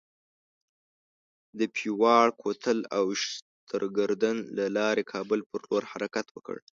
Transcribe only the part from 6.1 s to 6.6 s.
وکړ.